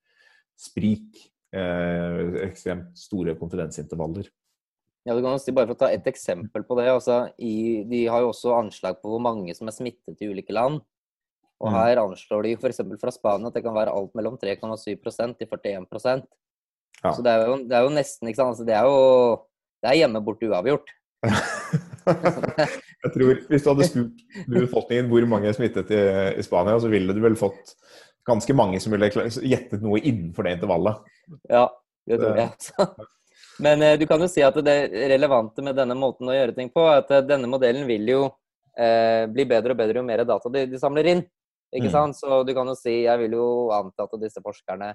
[0.58, 1.26] sprik.
[1.52, 4.28] ekstremt store konfidensintervaller.
[5.08, 6.90] Ja, du kan si Bare for å ta et eksempel på det.
[6.92, 10.56] Altså, i, de har jo også anslag på hvor mange som er smittet i ulike
[10.56, 10.82] land.
[11.64, 11.78] Og mm.
[11.78, 12.84] her anslår de f.eks.
[13.02, 16.28] fra Spania at det kan være alt mellom 3,7% til 41
[17.04, 17.14] ja.
[17.14, 18.56] Så det er, jo, det er, jo, nesten ikke sant?
[18.56, 18.98] Altså, det er jo
[19.84, 20.94] det er hjemme borte uavgjort.
[22.08, 26.02] jeg tror Hvis du hadde spurt befolkningen hvor mange er smittet i,
[26.38, 27.76] i, Spania, så ville du vel fått
[28.28, 31.06] ganske mange som ville gjettet noe innenfor det intervallet.
[31.52, 31.68] Ja,
[32.08, 32.50] det tror jeg.
[32.52, 33.08] Altså.
[33.64, 34.76] Men eh, du kan jo si at det
[35.14, 38.22] relevante med denne måten å gjøre ting på, er at eh, denne modellen vil jo
[38.78, 41.24] eh, bli bedre og bedre jo mer data de, de samler inn.
[41.76, 41.96] Ikke mm.
[41.96, 42.20] sant?
[42.20, 44.94] Så du kan jo si Jeg vil jo anta at disse forskerne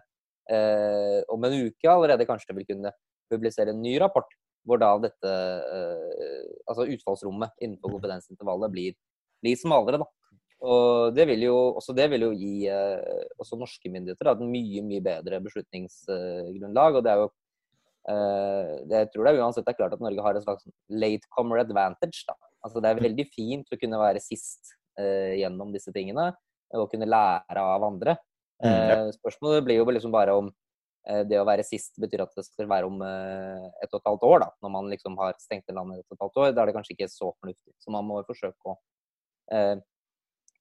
[0.51, 2.95] eh, om en uke allerede kanskje vil kunne
[3.33, 4.29] publisere en ny rapport
[4.67, 8.97] hvor da dette eh, Altså utfallsrommet innenfor konfidensintervallet blir,
[9.43, 10.09] blir smalere, da.
[10.63, 14.53] Og det vil jo, også det vil jo gi eh, også norske myndigheter da, et
[14.55, 16.99] mye mye bedre beslutningsgrunnlag.
[16.99, 17.31] og det er jo
[18.03, 20.65] Uh, det, jeg tror det er uansett det er klart at Norge har et slags
[20.91, 22.25] latecomer advantage.
[22.27, 22.35] Da.
[22.67, 26.25] Altså Det er veldig fint å kunne være sist gjennom disse tingene
[26.75, 28.17] og kunne lære av andre.
[28.59, 30.51] Uh, spørsmålet blir jo liksom bare om
[31.03, 34.37] det å være sist betyr at det skal være om et og et halvt år.
[34.45, 36.53] da, Når man liksom har stengt ned landet et og et halvt år.
[36.55, 37.73] Da er det kanskje ikke så fornuftig.
[37.83, 38.77] Så man må forsøke å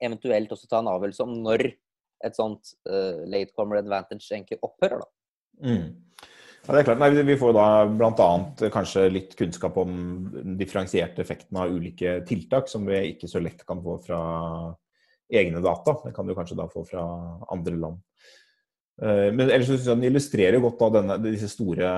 [0.01, 1.67] eventuelt også ta en avgjørelse om når
[2.25, 2.73] et sånt
[3.29, 5.05] latecomer advantage egentlig opphører.
[5.05, 5.11] da.
[5.61, 5.85] Mm.
[6.61, 6.99] Ja, det er klart.
[7.01, 8.27] Nei, vi får da bl.a.
[8.73, 9.95] kanskje litt kunnskap om
[10.35, 14.19] den differensierte effekten av ulike tiltak, som vi ikke så lett kan få fra
[15.31, 15.95] egne data.
[16.03, 17.01] Det kan du kanskje da få fra
[17.49, 17.97] andre land.
[18.99, 21.89] Eh, men ellers synes jeg den illustrerer godt da denne, disse store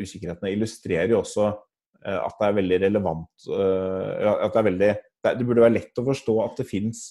[0.00, 0.52] usikkerhetene.
[0.52, 4.92] illustrerer jo også eh, at det er veldig relevant eh, at det, er veldig,
[5.30, 7.04] det burde være lett å forstå at det fins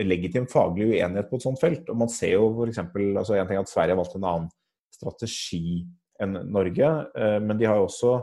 [0.00, 1.88] legitim faglig uenighet på et sånt felt.
[1.92, 2.82] Og man ser jo f.eks.
[3.20, 4.50] Altså en ting at Sverige har valgt en annen
[4.94, 5.82] strategi
[6.20, 6.90] enn Norge.
[7.16, 8.18] Eh, men de har jo også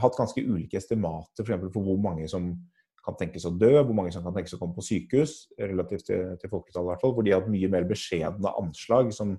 [0.00, 2.52] hatt ganske ulike estimater for, for hvor mange som
[3.00, 6.34] kan tenkes å dø, hvor mange som kan tenkes å komme på sykehus, relativt til,
[6.40, 7.14] til folketallet i hvert fall.
[7.16, 9.38] Hvor de har hatt mye mer beskjedne anslag som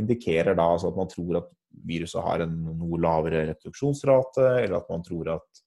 [0.00, 1.52] indikerer da altså at man tror at
[1.86, 5.62] viruset har en noe lavere reduksjonsrate, eller at man tror at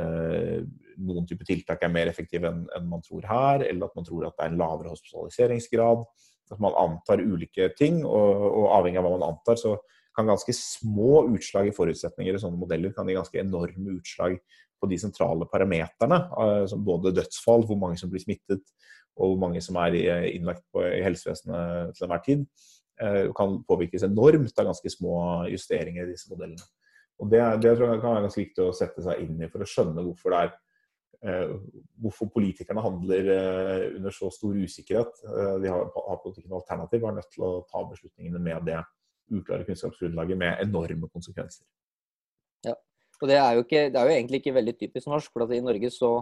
[0.00, 0.62] eh,
[0.98, 4.28] noen type tiltak er mer effektive enn, en man tror her, eller at man tror
[4.28, 6.04] at det er en lavere hospitaliseringsgrad.
[6.48, 9.76] At man antar ulike ting, og, og avhengig av hva man antar, så
[10.16, 14.38] kan ganske små utslag i forutsetninger i sånne modeller kan gi ganske enorme utslag
[14.80, 16.22] på de sentrale parameterne.
[16.40, 18.64] Eh, som både dødsfall, hvor mange som blir smittet,
[19.18, 19.98] og hvor mange som er
[20.30, 22.44] innlagt på, i helsevesenet til enhver tid.
[22.98, 25.18] Eh, kan påvirkes enormt av ganske små
[25.52, 26.64] justeringer i disse modellene.
[27.22, 29.62] Og Det, det tror jeg kan være ganske viktig å sette seg inn i for
[29.62, 30.50] å skjønne hvorfor det er
[31.22, 31.52] eh,
[32.02, 33.30] hvorfor politikerne handler
[33.98, 35.22] under så stor usikkerhet.
[35.62, 38.80] De har, har politikken alternativ, er nødt til å ta beslutningene med det
[39.34, 41.66] uklare kunnskapsgrunnlaget med enorme konsekvenser.
[42.66, 42.74] Ja,
[43.20, 45.30] og det er, jo ikke, det er jo egentlig ikke veldig typisk norsk.
[45.34, 46.12] for I Norge så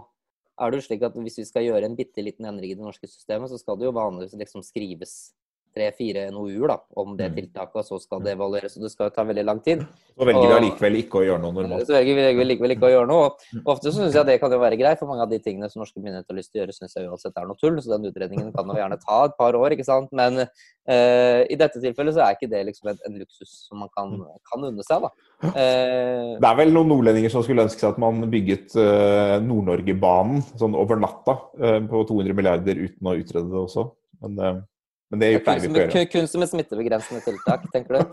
[0.57, 2.85] er det jo slik at hvis vi skal gjøre en bitte liten endring i det
[2.85, 5.33] norske systemet, så skal det jo vanligvis liksom skrives
[5.77, 7.35] tre-fire NOU-er om det mm.
[7.37, 8.75] tiltaket, og så skal det evalueres.
[8.77, 9.83] og Det skal jo ta veldig lang tid.
[10.17, 11.85] Så velger vi allikevel ikke å gjøre noe normalt.
[11.87, 13.27] Så velger vi likevel ikke å gjøre noe.
[13.61, 15.69] og Ofte så syns jeg det kan jo være greit, for mange av de tingene
[15.71, 17.77] som norske myndigheter har lyst til å gjøre, syns jeg uansett er noe tull.
[17.83, 20.09] Så den utredningen kan jo gjerne ta et par år, ikke sant.
[20.17, 23.91] Men uh, i dette tilfellet så er ikke det liksom en, en luksus som man
[23.93, 24.15] kan,
[24.49, 25.13] kan unne seg, da.
[25.43, 30.41] Uh, det er vel noen nordlendinger som skulle ønske seg at man bygget uh, Nord-Norge-banen
[30.57, 33.85] sånn over natta på 200 milliarder uten å utrede det også.
[34.23, 34.63] Men
[35.11, 36.09] men det pleier vi ikke å gjøre.
[36.11, 37.99] Kun som et smittebegrensende tiltak, tenker du?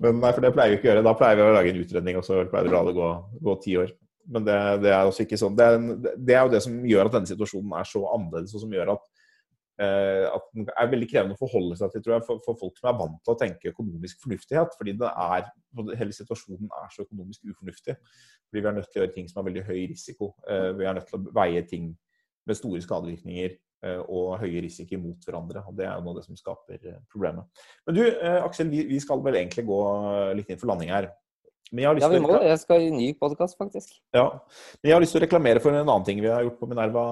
[0.00, 1.06] Men nei, for det pleier vi ikke å gjøre.
[1.06, 3.08] Da pleier vi å lage en utredning, og så pleier vi å la det gå,
[3.46, 3.92] gå ti år.
[4.30, 5.56] Men det, det, er også ikke sånn.
[5.58, 5.80] Det er,
[6.16, 8.94] det er, jo det som gjør at denne situasjonen er så annerledes, og som gjør
[8.94, 9.04] at,
[9.84, 12.80] eh, at den er veldig krevende å forholde seg til tror jeg, for, for, folk
[12.80, 14.76] som er vant til å tenke økonomisk fornuftighet.
[14.80, 15.48] Fordi det er,
[16.00, 17.98] hele situasjonen er så økonomisk ufornuftig.
[18.48, 20.32] Fordi vi er nødt til å gjøre ting som har veldig høy risiko.
[20.48, 21.92] Eh, vi er nødt til å veie ting
[22.48, 25.62] med store skadevirkninger og høye risiko mot hverandre.
[25.64, 27.64] og Det er jo noe av det som skaper problemet.
[27.88, 28.02] Men du,
[28.42, 29.80] Aksel, vi, vi skal vel egentlig gå
[30.36, 31.08] litt inn for landing her.
[31.72, 32.34] ja, vi må.
[32.44, 33.94] Jeg skal i ny podkast, faktisk.
[34.12, 34.26] Ja,
[34.82, 36.68] Men jeg har lyst til å reklamere for en annen ting vi har gjort på
[36.68, 37.06] Minerva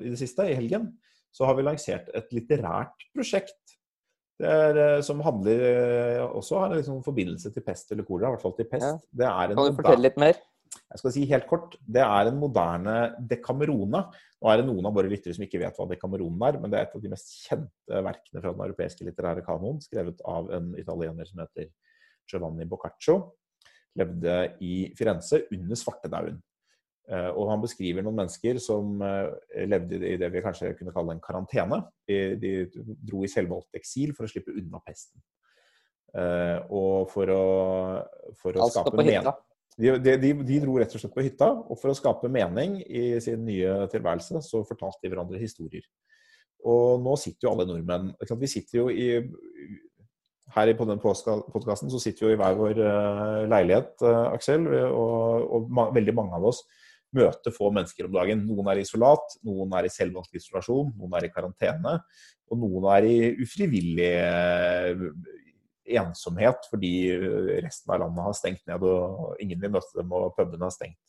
[0.00, 0.92] i det siste, i helgen.
[1.34, 3.64] Så har vi lansert et litterært prosjekt
[4.42, 8.34] er, eh, som handler eh, også har en liksom forbindelse til pest eller kolera, i
[8.34, 8.86] hvert fall til pest.
[8.86, 8.98] Ja.
[9.22, 10.40] Det er en kan du fortelle litt mer?
[10.74, 11.76] Jeg skal si helt kort.
[11.78, 12.96] Det er en moderne
[13.30, 14.04] Decamerone.
[14.44, 16.76] Nå er det noen av våre lyttere som ikke vet hva Decamerone er, men det
[16.76, 20.74] er et av de mest kjente verkene fra den europeiske litterære kanoen, skrevet av en
[20.76, 21.70] italiener som heter
[22.28, 23.16] Giovanni Boccaccio.
[23.96, 24.34] Levde
[24.66, 26.42] i Firenze under svartedauden.
[27.08, 31.16] Eh, og han beskriver noen mennesker som eh, levde i det vi kanskje kunne kalle
[31.16, 31.80] en karantene.
[32.04, 35.24] De dro i selvvalgt eksil for å slippe unna pesten.
[36.12, 37.44] Eh, og for å,
[38.40, 39.24] for å skape mening
[39.80, 43.06] de, de, de, dro rett og slett på hytta, og for å skape mening i
[43.22, 45.86] sin nye tilværelse, så fortalte de hverandre historier.
[46.64, 49.08] Og nå sitter jo alle nordmenn Vi sitter jo i
[50.54, 52.80] her på den podkasten så sitter vi jo i hver vår
[53.50, 56.62] leilighet, Aksel, og, og veldig mange av oss
[57.14, 58.42] møter få mennesker om dagen.
[58.48, 61.98] Noen er i isolat, noen er i selvvalgt isolasjon, noen er i karantene.
[62.52, 65.04] Og noen er i ufrivillig eh,
[65.84, 66.94] ensomhet fordi
[67.64, 71.00] resten av landet har stengt ned og ingen vil møte dem og pubene har stengt.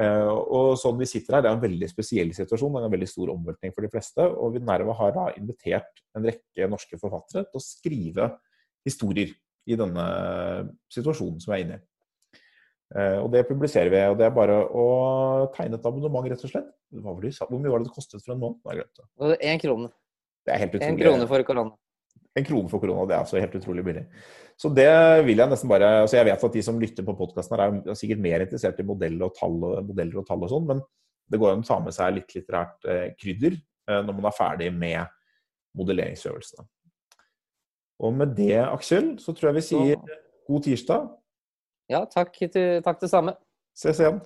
[0.00, 2.94] Eh, og sånn vi sitter her, Det er en veldig spesiell situasjon, det er en
[2.94, 4.24] veldig stor omveltning for de fleste.
[4.24, 8.30] Og Vinerva har da invitert en rekke norske forfattere til å skrive
[8.86, 9.34] historier
[9.68, 10.06] i denne
[10.92, 11.84] situasjonen som vi er inne i.
[12.96, 14.00] Eh, og det publiserer vi.
[14.08, 14.86] og Det er bare å
[15.54, 16.72] tegne et abonnement, rett og slett.
[16.90, 19.36] Hvor mye var det det kostet for en måned?
[19.38, 19.92] Én krone.
[20.46, 20.88] Det er helt utrolig.
[20.88, 21.76] En krone for korona.
[22.38, 24.04] En krone for korona, det er altså helt utrolig billig.
[24.60, 24.90] Så det
[25.26, 28.22] vil jeg nesten bare altså Jeg vet at de som lytter på podkasten er sikkert
[28.22, 29.56] mer interessert i modeller og tall,
[29.88, 30.82] modeller og, tall og sånn, men
[31.30, 34.36] det går an å ta med seg litt litterært eh, krydder eh, når man er
[34.36, 35.16] ferdig med
[35.78, 36.66] modelleringsøvelsene.
[38.00, 40.04] Og med det, Aksel, så tror jeg vi sier
[40.48, 41.08] god tirsdag.
[41.90, 43.34] Ja, takk, takk det samme.
[43.76, 44.22] Ses igjen.